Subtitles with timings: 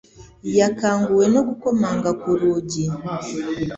[0.59, 2.85] Yakanguwe no gukomanga ku rugi.